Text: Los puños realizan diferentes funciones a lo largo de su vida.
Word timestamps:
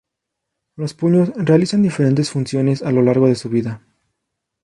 Los 0.77 0.95
puños 0.95 1.31
realizan 1.35 1.83
diferentes 1.83 2.31
funciones 2.31 2.81
a 2.81 2.91
lo 2.91 3.03
largo 3.03 3.27
de 3.27 3.35
su 3.35 3.49
vida. 3.49 3.83